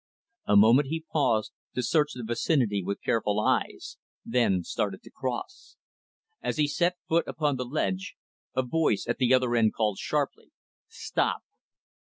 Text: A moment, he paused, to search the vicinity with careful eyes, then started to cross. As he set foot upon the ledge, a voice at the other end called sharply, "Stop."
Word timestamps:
A 0.47 0.57
moment, 0.57 0.87
he 0.87 1.05
paused, 1.13 1.51
to 1.75 1.83
search 1.83 2.13
the 2.15 2.23
vicinity 2.23 2.81
with 2.81 3.03
careful 3.03 3.39
eyes, 3.39 3.99
then 4.25 4.63
started 4.63 5.03
to 5.03 5.11
cross. 5.11 5.77
As 6.41 6.57
he 6.57 6.65
set 6.67 6.95
foot 7.07 7.27
upon 7.27 7.57
the 7.57 7.65
ledge, 7.65 8.15
a 8.55 8.63
voice 8.63 9.05
at 9.07 9.19
the 9.19 9.31
other 9.31 9.55
end 9.55 9.75
called 9.75 9.99
sharply, 9.99 10.49
"Stop." 10.87 11.41